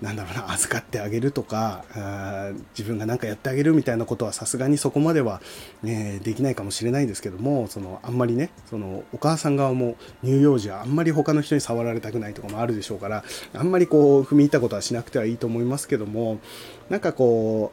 [0.02, 5.42] なんだろうな預かってあげるとかあ自分が何かやってあげるみたいなことはさすがにそこまでは、
[5.82, 16.40] ね、できないかもしれないんですけどもそのあんまりねそのお母さん側も乳幼児はあんまり他の人に触られたくないとかもあるでしょうからあんまりこう踏み入ったことはしなくてはいいと思いますけども
[16.88, 17.72] なんかこ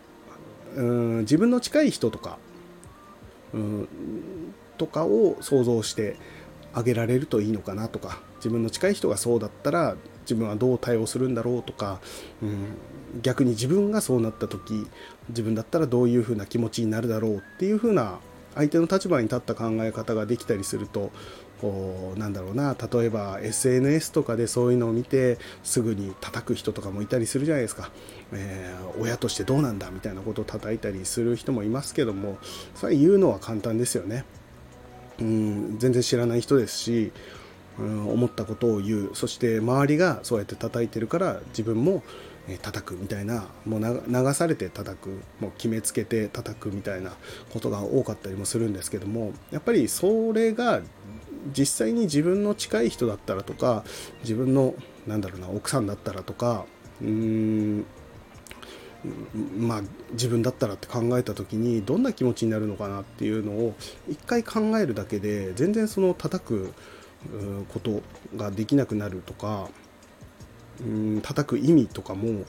[0.76, 2.38] ううん自分の近い人とか
[3.54, 3.88] うん
[4.78, 6.18] とかを想像して
[6.74, 9.96] あげられるといいのかなとか自分の近い人がそうだったら
[10.28, 12.00] 自分はどう対応するんだろうとか、
[12.44, 14.86] うん、逆に自分がそうなった時
[15.30, 18.20] 自分だったらどういうふうな気持ちになるだろうっていうふうな
[18.56, 21.12] 相手の立場に立った考え方ができたりすると
[21.62, 27.92] こうなんだろうな例えば SNS とかでそういうのを見てすぐに叩く人とかもいたりするじゃないですか、
[28.32, 32.38] えー、親としてどうなんだみたいなことを叩いたりする人もいますけども
[32.76, 34.26] それ言うのは簡単ですよね。
[35.20, 37.12] うん全然知らない人ですし、
[37.80, 39.10] 思ったことを言う。
[39.14, 42.04] そして周りがそうやって叩いてるから自分も
[42.62, 45.10] 叩くみたいなもう流されて叩く
[45.42, 47.12] もう決めつけて叩くみたいな
[47.52, 50.82] ことが多かったりもするんですけどもやっぱりそれが
[51.58, 53.84] 実際に自分の近い人だったらとか
[54.22, 56.66] 自分のなんだろうな奥さんだったらとか
[57.02, 57.86] うーん
[59.58, 59.82] まあ
[60.14, 63.76] 自分だったらって考えた時にどんな気持ちになるのかなっていうのを
[64.10, 66.74] 一回考えるだけで全然その叩く
[67.74, 68.02] こと
[68.36, 69.70] ができなくなるとか
[70.80, 72.46] うん叩く意味とかも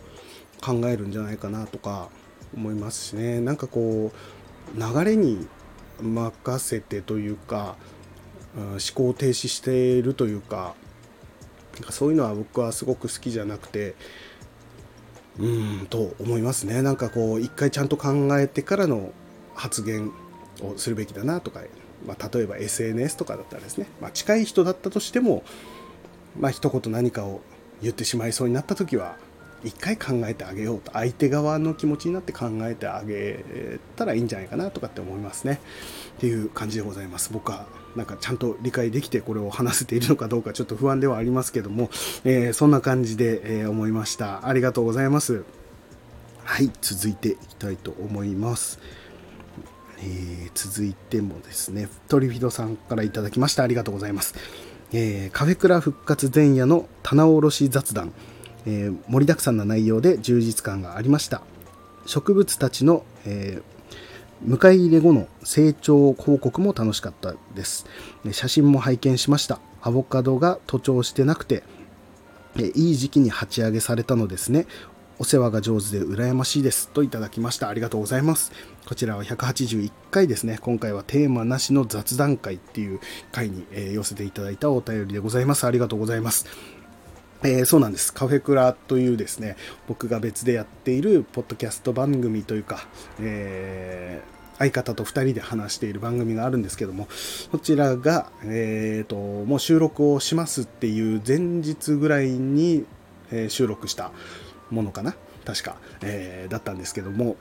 [0.60, 2.10] 考えるんじゃないかなとか
[2.54, 3.40] 思いますしね。
[3.40, 5.46] なんかこう流れに
[6.00, 7.76] 任せてというか
[8.54, 10.74] 思考停止しているというか
[11.74, 13.94] なんかそういうのは僕はすごく好きじゃなくて
[15.38, 16.82] うんと思いますね。
[16.82, 19.12] なんかこう一回ちゃんと考えてからの
[19.54, 20.12] 発言
[20.60, 21.60] をするべきだなとか
[22.06, 25.42] まあ、例えば SNS とかだったらですね、まあ、近い人だったとしても、
[26.38, 27.40] まあ一言何かを
[27.82, 29.16] 言ってしまいそうになった時は
[29.64, 33.44] 一回考えてあげようと相手側の気持ちになって考えてあげ
[33.96, 35.60] たらいいんじゃないかなとかって思いますね。
[36.18, 37.32] っていう感じでございます。
[37.32, 41.90] 僕はなんかちゃんと理解できてこれを話せているのかどうかちょっと不安ではありますけども、
[42.24, 44.46] えー、そんな感じで、えー、思いました。
[44.46, 45.44] ありがとうございます。
[46.44, 48.78] はい続いていきたいと思います。
[50.00, 53.62] えー、続いてもですね、トリフィドさんからいただきました。
[53.62, 54.34] ありがとうございます。
[54.92, 58.12] えー、カフェクラ復活前夜の棚卸し雑談、
[58.66, 61.42] えー、盛りだくさんな内容で充実感がありました。
[62.06, 63.60] 植物たちの、え
[64.46, 67.86] 迎え入れ後の成長報告も楽しかったです。
[68.30, 69.60] 写真も拝見しました。
[69.82, 71.64] アボカドが徒長してなくて、
[72.56, 74.66] いい時期に鉢上げされたのですね。
[75.20, 77.68] お世話が上手で羨ましいですといただきました。
[77.68, 78.52] ありがとうございます。
[78.86, 80.58] こちらは181回ですね。
[80.60, 83.00] 今回はテーマなしの雑談会っていう
[83.32, 85.66] 回に、え寄せていただいたお便りでございます。
[85.66, 86.46] ありがとうございます。
[87.42, 88.14] えー、そうなんです。
[88.14, 89.56] カフェクラというですね、
[89.88, 92.86] 僕が別でやっているポッドキャスト番組というか、
[93.20, 97.08] えー、相方と2人で話している番組があるんですけども、
[97.50, 102.84] こちらが、えーと、もう収録をしますっていう前日ぐらいに、
[103.30, 104.10] え収録した
[104.70, 105.14] ものかな？
[105.44, 107.36] 確か、えー、だったんですけども、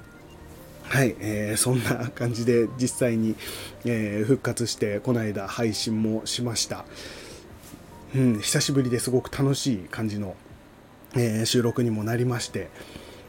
[0.83, 3.35] はい、えー、そんな感じで実際に、
[3.83, 6.85] えー、復活して、この間配信もしました。
[8.15, 10.35] うん、久しぶりですごく楽しい感じの、
[11.15, 12.69] えー、収録にもなりまして、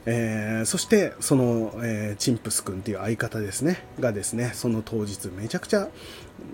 [0.07, 3.85] えー、そしてその、えー、チンプス君っていう相方ですね。
[3.99, 5.89] がですねその当日めちゃくちゃ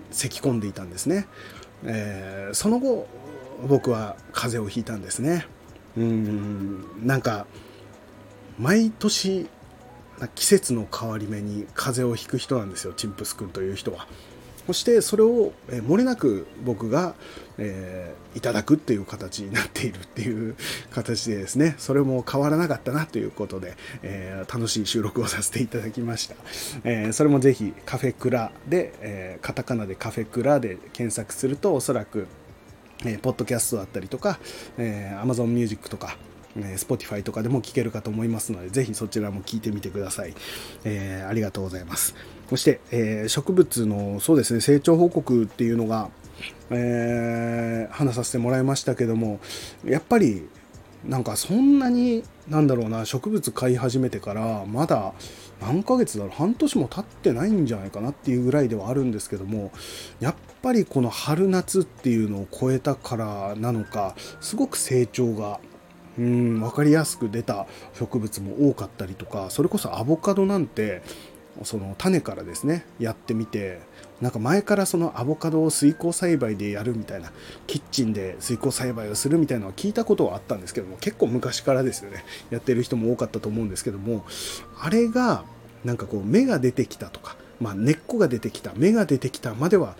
[0.09, 1.27] 咳き込んでいたんですね、
[1.83, 3.07] えー、その後
[3.69, 5.45] 僕は風邪をひいたんですね。
[5.97, 7.45] うんなんか
[8.59, 9.47] 毎年
[10.33, 14.07] 季節の変わり目に風邪をひく人なんですよチンプス君という人は。
[14.65, 17.13] そしてそれを、え漏れなく僕が、
[17.59, 20.55] えー、いただくっていう形になっているっていう
[20.89, 26.35] 形でですね、それも変わらなかったなということで、えー、楽しい収録をさせていただきました。
[26.83, 32.25] えー、それもぜひカフェクラで、えカタカナでカフェクラで検索するとおそらく
[33.03, 34.39] えー、ポッドキャストだったりとか、
[34.77, 36.17] えー、Amazon Music とか、
[36.57, 40.33] えー、Spotify とかでも聞けるかと思いますので、ぜひそちらも聞いてみてください。
[40.83, 42.15] えー、ありがとうございます。
[42.49, 46.09] そして、えー、植物のそうですね、成長報告っていうのが、
[46.69, 49.39] えー、話させてもらいましたけども、
[49.85, 50.47] やっぱり
[51.07, 55.13] なんかそんなになんだろうな植物飼い始めてからまだ
[55.61, 59.71] 何ヶ月だろう半年も経ってないんじゃないかなっていうぐらいではあるんですけども
[60.19, 65.59] やっぱりこの春夏っていうのを超えたからなのかすごく成長が
[66.17, 71.01] うん分かりやすく出た植物も多かったりとかそれこそアボカドなんて
[71.63, 73.79] その種からですねやってみて
[74.21, 77.31] なんか前からそのアボカドを水耕栽培でやるみたいな
[77.67, 82.23] キッチンで水耕栽培をするみたいなのは聞いたことはあったんですけども結構昔からですよね。
[82.49, 84.25] やってる人も多かったと思うんですけども
[84.79, 85.43] あれが
[85.83, 89.95] なんかこう芽が出てきたとか、まあ、根っこが出てきた芽が出てきたまでは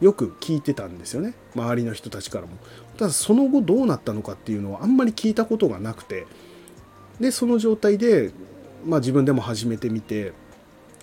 [0.00, 1.34] よく聞いてたんですよね。
[1.54, 2.52] 周りの人たちからも。
[2.96, 6.26] ただその後どうなったのかっていうのはあんまり聞いたことがなくて
[7.20, 8.32] でその状態で、
[8.84, 10.32] まあ、自分でも始めてみて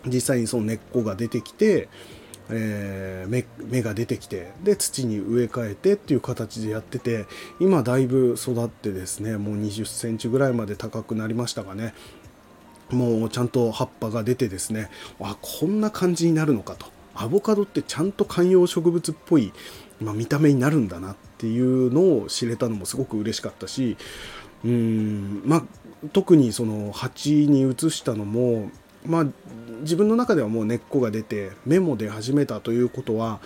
[0.05, 1.89] 実際にその根っこが出てきて、
[2.49, 7.25] えー、芽芽が出てきてで土に植え替えてっていう形でやってて
[7.59, 11.93] 今だいぶ育ってですねもう2 0センチぐらいまで高くなりましたがね。
[12.91, 16.85] もうちゃんと葉っぱが出てですねあこんな感じになるのかと。
[17.15, 19.53] アボカドってちゃんと観葉植物っぽい、
[20.01, 23.97] まあ、見た目になるんだなっていうのを知れたのもすごく嬉しかったし
[24.65, 25.63] うんまあ
[26.11, 28.69] 特にその鉢に移したのも
[29.05, 29.25] まあ
[29.81, 33.39] 自分の中ではもう根っこが出て芽も出始めたということは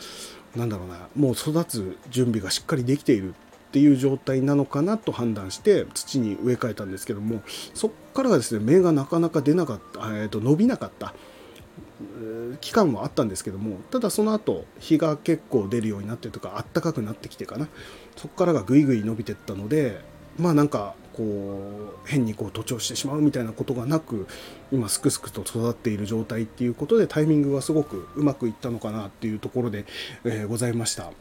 [0.56, 3.34] 何だろうなもう育つ準備がしっかりできている
[3.70, 7.42] っていう状態なのかなと判断して土に植え替えたんですけども
[7.74, 11.14] そっからがですね芽がなかなか出なかった、えー、と伸びなかった
[12.62, 17.68] 期間はあったんですけどもただその後日が結構出るようになってとかあったかくなってきてかな。
[18.16, 20.02] そこからがぐいぐい伸びてったので
[20.38, 21.26] まあなんかこ
[22.06, 24.26] う変にこう徒長してしまうみたいなことがなく
[24.72, 29.84] 今すくすくと育っている状態っていうことでタイミングがすごくうまくいったのかなっていうところで、
[30.24, 31.12] えー、ございました。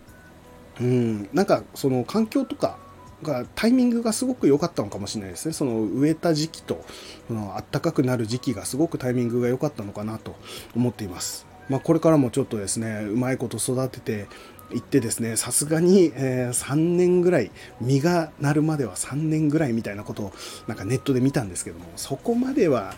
[0.81, 2.79] うんなんかその環境とか
[3.25, 5.53] がタイミングがすごく良かったのかもしれないですね。
[5.53, 6.85] その植えた時期と
[7.27, 10.37] その暖かくなる時期がすごくタイミングが良かったのかなと
[10.77, 11.45] 思っています。
[11.69, 14.29] まあ、これからもちょっとですねうまいこと育てて
[14.73, 17.51] いってですねさすがに、えー、3年ぐらい
[17.81, 20.33] 実がなるまでは3年ぐらいみたいなことを
[20.67, 22.95] なんかネットで見たんですけどもそこまでは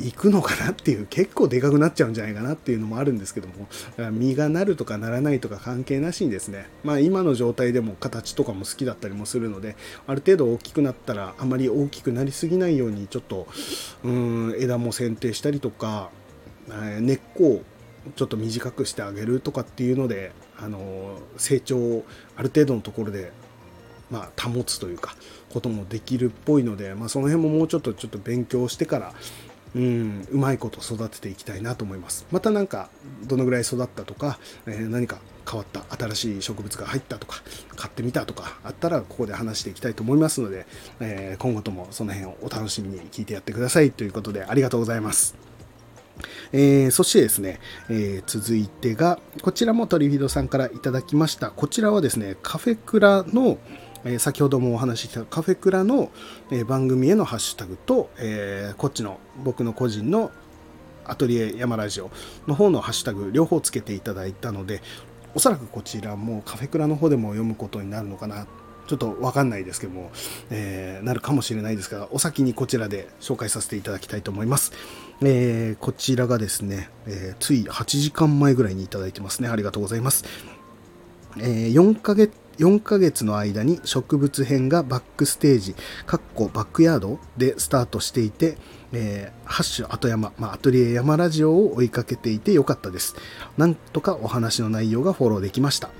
[0.00, 3.66] 行くのかなっていう結構でかくなっちゃうんじゃないかなっていうのもあるんですけども
[4.12, 13.48] 実がなるとかならないとか関係なしにですねまあ今の状態でも形とかも好きだったりもするのである程度大きくなったらあまり大きくなりすぎないようにちょっと
[14.04, 16.10] うん枝も剪定したりとか
[17.00, 17.62] 根っこを
[18.14, 22.04] ちょっと短くしてあげるとかっていうのであの成長を
[22.36, 23.32] ある程度のところで
[24.10, 25.14] まあ、保つというか
[25.52, 29.12] こともできるっぽいので、まあ、その辺ももうちょっとちょっと勉強してから
[29.74, 32.26] うん、うまいこと育てていきたいなと思います。
[32.30, 32.88] また何か
[33.24, 35.18] どのぐらい育ったとか、えー、何か
[35.48, 37.42] 変わった新しい植物が入ったとか
[37.76, 40.66] 買ってみたとかあったらここで話していきたいと思いますので、
[41.00, 45.47] えー、今後ともその辺をお楽しみに聞いてやってくださいということでありがとうございます。
[46.52, 53.58] えー、そしてですね、えー、続いてがこちらもトリフィードさんからいただきましたこちらはですねカフェクラの
[54.04, 56.12] え先ほどもお話ししたカフェクラの、
[56.52, 60.30] え番組へのハッシュタグと、えこっちの僕の個人の
[61.04, 62.10] アトリエ山ラジオ
[62.46, 64.82] の方のハッシュタグ両方つけていただいたので
[65.34, 68.46] おそらくこちらもカフェクラの方でも読むことになるのかな
[68.88, 70.10] ちょっとわかんないですけども、
[70.50, 74.72] えー、なるかもしれないですが、お先にこちらで紹介させていただきたいと思います。
[75.20, 79.48] えー、こちらがですね、えー、つい8時間前ぐらいにいただいてますね。
[79.48, 80.24] ありがとうございます。
[81.40, 85.76] え4ヶ月4ヶ月の間に植物編がバックステージ、
[86.06, 88.58] かっこバックヤードでスタートしていて、
[88.92, 93.14] えー、ハッシュ後山、まあ、アトリエ山ラジオを追いかけていてよかったです。
[93.56, 95.90] なんとかお話の内容がフォローできました。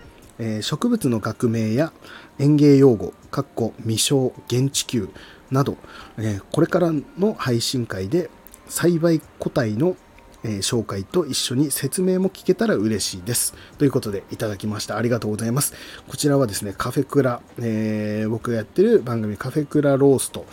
[0.41, 1.93] えー、植物の学名や
[2.41, 5.09] 園芸用語、かっこ未生、現地球
[5.53, 5.77] など、
[6.17, 8.31] えー、これからの配信会で
[8.69, 9.97] 栽培個体の
[10.45, 13.55] え、紹介と一緒に説明も聞けたら嬉しいです。
[13.77, 14.97] ということでいただきました。
[14.97, 15.75] ありがとうございます。
[16.07, 20.47] こちらはですね、カフェクラ、えー、僕がやってる番組カフェクラロースト、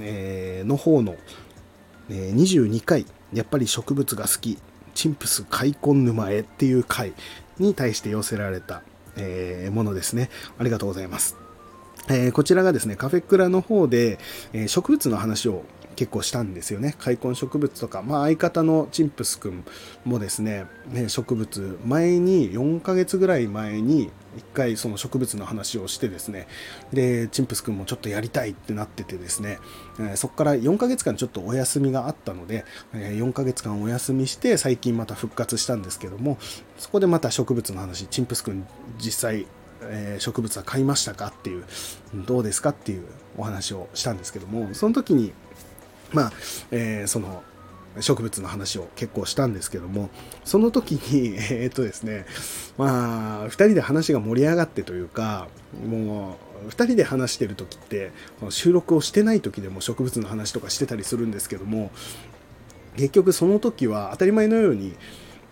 [0.00, 1.16] えー、の方の、
[2.10, 4.58] え22回、やっぱり植物が好き、
[4.94, 7.12] チンプス開墾沼へっていう回
[7.58, 8.82] に対して寄せられた、
[9.16, 10.30] えものですね。
[10.58, 11.36] ありがとうございます。
[12.10, 14.18] えこちらがですね、カフェクラの方で、
[14.52, 16.94] え植物の話を結構したんですよね。
[16.98, 19.64] 開墾植物とか、まあ、相方のチンプスくん
[20.04, 26.46] もですねね植物前に4ヶ月ぐらい前に一回その植物の話をしてですね。
[26.92, 29.58] でチンプスくんもちょっとやりたいってなっててですね、
[30.00, 36.38] え、そこから4ヶ月間ちょっとお休みがあったので、え、4ヶ月間お休みして最近また復活したんですけども
[36.78, 38.06] そこでまた植物の話。
[38.06, 38.66] チンプスくん
[38.98, 39.46] 実際
[39.84, 41.64] え、植物は買いましたかっていう
[42.14, 43.04] どうですかっていう
[43.36, 45.32] お話をしたんですけどもその時に
[46.12, 46.32] まあ、
[46.70, 47.42] えー、その
[48.00, 50.08] 植物の話を結構したんですけども
[50.44, 52.24] その時に えー、っとですね
[52.78, 55.48] まあ2人で話が盛り上がってというか
[55.86, 58.12] もう2人で話してる時って
[58.50, 61.90] 収録をしてない時でも植物の話とかしてたりするんですけども
[62.96, 64.94] 結局その時は当たり前のように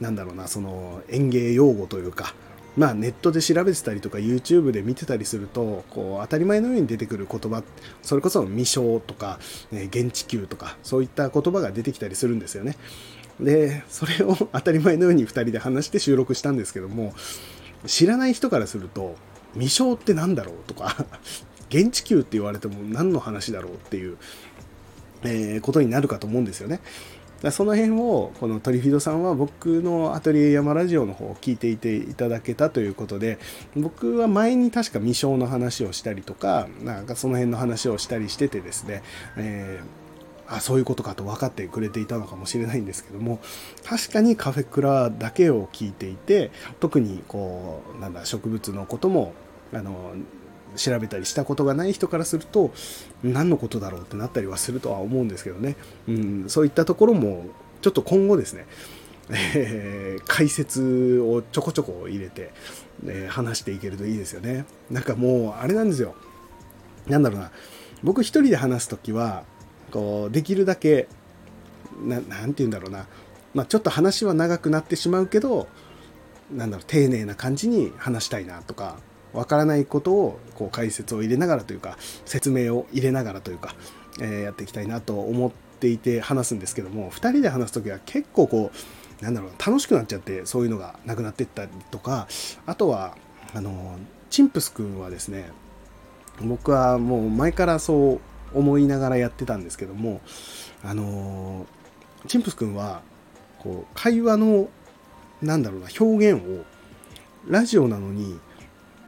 [0.01, 2.35] なんだろうなその園芸用語というか
[2.77, 7.63] まあネットで調べてたりとか YouTube で見てたりするとこう当たり前のように出てくる言葉
[8.03, 9.39] それこそ未章とか、
[9.71, 12.77] ね、現地球とかそういった言葉が出てきたりするんですよね
[13.41, 17.15] でそれを 当たり前のように2人で話して収録したんですけども
[17.87, 19.17] 知らない人からすると
[19.55, 21.07] 未章って何だろうとか
[21.71, 24.17] 現地球って言われても何の話だろうっていう、
[25.23, 26.81] えー、ことになるかと思うんですよね。
[27.51, 33.39] その辺をこのトリフィドさんは僕のアトリエ山ラジオの方を聞いていていただけたということで
[33.75, 39.03] 僕は前に確か未章の話をしたりとかなんかその辺の話をしたりしててですね、
[39.39, 43.41] えー、あそういうことかと分かってくれていたのかもしれないんですけども
[43.85, 49.33] 確かにカフェクラだけを聞いていて特にこうなんだ植物のことも
[49.73, 50.15] あの
[50.77, 52.73] 調べたりしたことがない人からすると
[53.23, 55.77] 何のことだろうってなったりはするとは思うんですけどね、
[56.09, 57.47] うん、そういったところも
[57.83, 58.67] ちょっと今後ですね、
[59.31, 62.53] えー、解説をちょこちょこ入れて、
[63.07, 64.67] えー、話していけるといいですよね。
[64.91, 66.15] なんかもうあれなんですよ。
[67.07, 67.51] なんだろうな。
[68.03, 69.45] 僕一人で話す時は
[69.91, 71.09] こうできるだけ
[72.03, 73.07] ななんて言うんだろうな、
[73.55, 75.69] まあ、ちょっと話は長くなってしまうけど
[76.51, 78.97] なんだろう丁寧な感じに話したいなとか
[79.33, 83.75] わからないことをこう解説を入れながらというか説明を入れながらというか、
[84.21, 88.71] えー、やっていきたいなと思っていて話すんですけども2人で話す時は結構こ
[89.21, 92.27] うなんだろう楽しくなっちゃってそういうのがなくなっていったりとか
[92.67, 93.17] あとは
[93.55, 93.99] あの
[94.31, 95.51] チンプス君はですね
[96.41, 98.21] 僕はもう前からそう
[98.59, 100.21] 思いながらやってたんですけども
[100.83, 101.67] あの
[102.27, 103.03] チンプス君は
[103.59, 104.69] こう会話の
[105.43, 106.65] なんだろうな表現を
[107.47, 108.39] ラジオなのに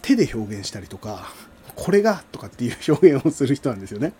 [0.02, 1.32] 手で表現したりとか、
[1.74, 4.12] これがとかっていう表現をする人なんですよね。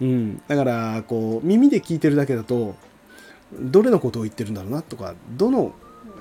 [0.00, 0.42] うん。
[0.46, 2.74] だから、こう、耳で聞いてるだけだと、
[3.58, 5.72] どれのことを言ってるんだろうなとか、どの、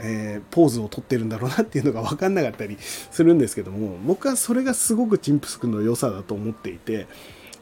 [0.01, 7.07] えー、ポーズをとってるんだろうなっていうのが分かんなかったりするんですけども、僕はそれがすごくチンプス君の良さだと思っていて、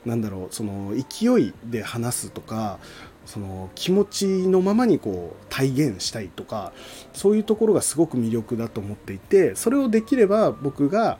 [0.05, 2.79] なんだろう、その勢いで話すとか、
[3.25, 6.73] その気持ちのままにこう体現したいとか
[7.13, 11.19] そういうところがすごく魅力だと思っていてそれをできれば僕が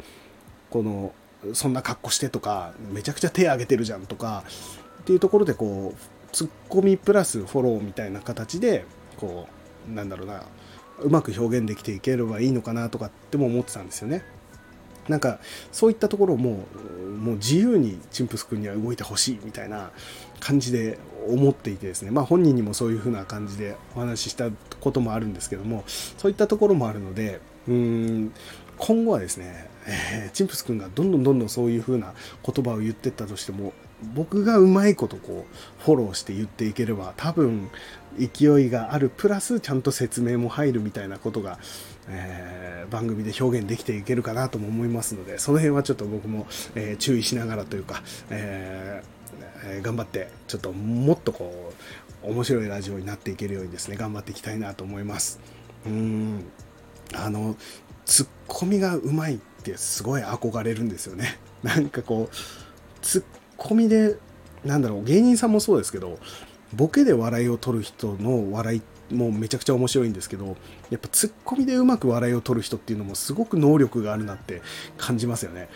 [0.69, 1.13] この
[1.53, 4.43] そんな格好してとかめちゃくちゃ手挙げてるじゃんとか
[5.01, 8.85] っていうところでこうツッコミプラスフォローみたいな形で
[9.17, 9.47] こ
[9.89, 10.43] うなんだろうな
[10.99, 14.23] うまく表現できていければいいのかなとかっても思ってたんですよね。
[15.09, 15.39] なんか
[15.71, 16.65] そういったところも
[17.19, 19.91] もう自由にチンプス君には動いてほしいみたいな
[20.39, 20.97] 感じで
[21.27, 24.49] 思っていてですねまあ本人にもそういう風な感じでお話しした
[24.79, 28.33] こともあるんですけどもそういったところもあるのでうん
[28.77, 32.13] 今後はですね、えー、チンプス君がどんどんどんどんそういう風な
[32.45, 33.73] 言葉を言ってったとしても
[34.13, 37.69] 僕がうまいことこうフォローして言っていければ多分
[38.19, 41.57] 勢いがあるプラスちゃんと説明も入るみたいなことが、
[42.09, 46.45] えー、番組で表現できていけるかなとも思いますのでその辺はちょっと僕も、
[46.75, 51.73] えー、注意しながらというか、えー、頑張ってちょっともっとこ
[52.23, 55.39] う面白いラジオになっていけるようにですね頑張っていきたいなと思います。
[55.85, 56.45] うん。
[57.13, 57.55] あの
[58.05, 61.39] ツッコミがうまいってすごい憧れるんですよね。
[61.63, 62.35] なんかこう
[63.01, 63.23] ツッ
[63.57, 64.17] コミで
[64.63, 66.19] なんだろう芸人さんもそうですけど
[66.73, 70.57] ボケで笑いを取る人の笑いもめちゃくちゃ面白いんですけど
[70.89, 74.61] やっぱツッコミでうまく笑いを取る人っていうのもすごく能力があるなって
[74.97, 75.69] 感じますよね。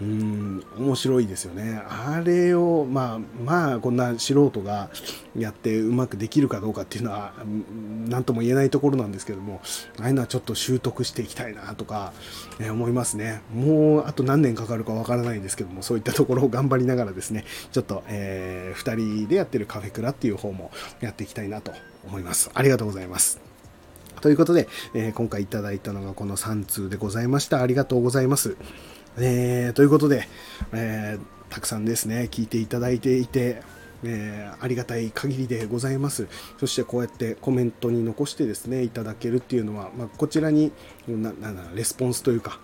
[0.00, 1.82] うん面白いですよね。
[1.88, 4.90] あれをまあまあこんな素人が
[5.36, 7.32] やってうまくできるかどうかっていうのは
[8.06, 9.60] 何とも言えないところなんですけども
[9.98, 12.12] ああいうのはちょっと習得していきたいなとか、
[12.60, 13.42] え思いますね。
[13.52, 20.70] もうあと何年かかるかわからないんですけどもそういったところを頑張りながらですねちょっと、えー、2人でやってるカフェクラっていう方も
[21.00, 21.72] やっていきたいなと
[22.06, 22.50] 思います。
[22.54, 23.40] ありがとうございます。
[24.20, 27.62] ということで、えー、今回いただいたのがこの3通でございました。
[27.62, 28.56] ありがとうございます。
[29.20, 30.28] えー、ということで、
[30.72, 33.62] えー、たくさんですね、聞いていただいていて、
[34.04, 36.28] えー、ありがたい限りでございます。
[36.58, 40.70] そしてこうやってコメントに残してですね、いただけるっていうのは、まあ、こちらに
[41.08, 42.60] ななレスポンスというか、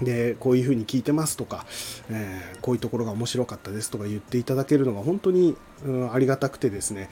[0.00, 1.66] で、こういうふうに聞いてますとか、
[2.10, 7.10] えー、こういうところが面白かったですとか言っていただけるのが本当に、うん、ありがたくてですね、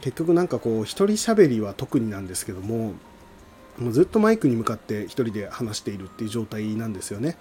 [0.00, 2.94] 結局なんかこう、一人喋りは特になんですけども、
[3.78, 7.36] もうずっとマイクに向かって一人で話しているっていう状態なんですよね。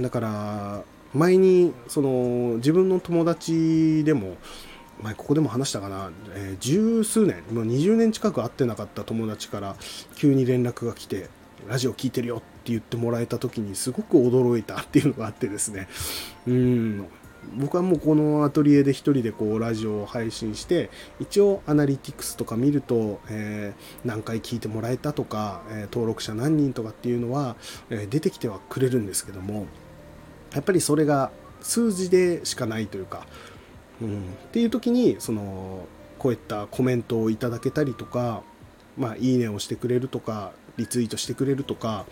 [0.00, 0.82] だから
[1.14, 4.36] 前にその自分の友達でも
[5.02, 9.76] 前ここでも話したかな、えー、十数年もう20年近く会ってなかった友達から
[10.16, 11.28] 急に連絡が来て
[11.68, 15.88] ラジオ聞いてるよって言ってもらえた時にすごく驚いたっていうのがあってですね。
[16.46, 17.06] うん。
[17.56, 27.56] 僕はもうこのアトリエで一人でこうラジオを配信して一応アナリティクスとか見ると、えー、何回聞いてもらえたとか、えー、登録者何人とかっていうのは、
[27.90, 29.66] えー、出てきてはくれるんですけども。
[30.52, 31.30] やっぱりそれが
[31.60, 33.26] 数字でしかないというか、
[34.00, 34.22] うん、っ
[34.52, 35.86] ていう時にその
[36.18, 38.42] こういったコメントをいただけたりとか、
[38.96, 42.06] まあ、いいねをしてくれるとかリツイートしてくれるとか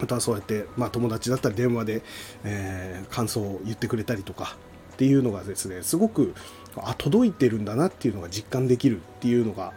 [0.00, 2.02] あとはそうやって、まあ、友達だったら電話で、
[2.44, 4.56] えー、感想を言ってくれたりとか
[4.94, 6.34] っていうのがですねすごく
[6.76, 9.72] あ届いてるんだなっていうのが実感できるっていうのが、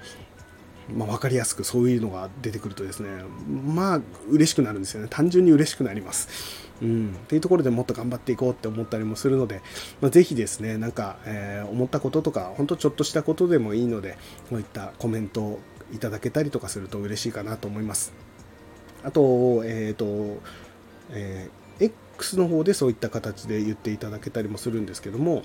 [0.89, 3.09] まあ、分かりやすくそういうのが出てくるとですね
[3.47, 6.63] まあ嬉しくなるんですよね単純に嬉しくなります。
[6.81, 9.61] うん、っていうところでもっと頑張っていこうって思ったりもするので、
[10.01, 14.17] まあ、ぜひですねなんか、えー、思ったこととか本当ちょっとしたことでもいいので
[14.49, 15.59] こういったコメントを
[15.93, 18.13] いただけたりとかすると嬉しいかなと思います。
[19.03, 20.41] あと、えっ、ー、と、
[21.11, 21.85] えー、
[22.17, 25.43] X の方でそういった形で言っていただけたりもするんですけども、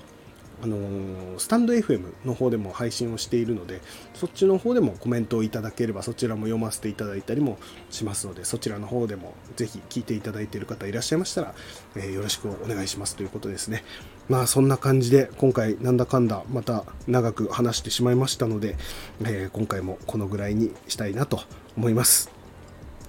[0.61, 3.81] あのスタンド FM の方でも配信をしているので、
[4.13, 7.57] そっちの方でもコメントをいただければ、そちらも読ませていただいたりも
[7.89, 11.55] しますので、そちらの方でもぜひ聞いていただいている方いらっしゃいましたら、
[11.95, 13.83] えー、よろしくお願いしますということですね。
[14.27, 18.75] まあそんな感じで、今回なんだかんだまた長く話してしまいましたので、
[19.21, 21.41] えー、今回もこのぐらいにしたいなと
[21.77, 22.38] 思います。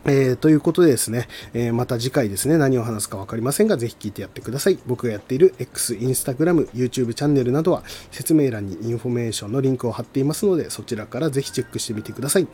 [0.04, 4.78] えー、ということでですね、えー、また次回ですね、何を話すか分かりませんが、ぜひ聞いてやってください。
[4.86, 12.48] 僕がやっている X、Instagram、YouTube チャンネルなどは説明欄にインフォメーションのリンクを貼っていますので、そちらからぜひチェックしてみてください。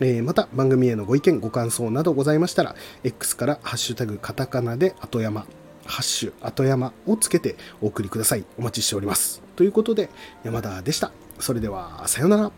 [0.00, 2.74] えー、また、番組へのご意見、ご感想などございましたら、
[3.04, 5.46] X からハッシュタグカタカナで後山、
[5.86, 8.44] ハッシュ後山をつけてお送りください。
[8.58, 9.42] お待ちしております。
[9.56, 10.10] ということで、
[10.44, 11.12] 山田でした。
[11.38, 12.52] それでは、さようなら。